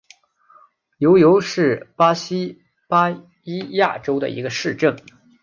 [0.97, 3.11] 尤尤是巴西巴
[3.43, 4.97] 伊亚州的一个市镇。